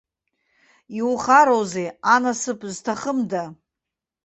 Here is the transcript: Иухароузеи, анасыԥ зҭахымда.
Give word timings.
Иухароузеи, 0.97 1.87
анасыԥ 2.13 2.59
зҭахымда. 2.75 3.43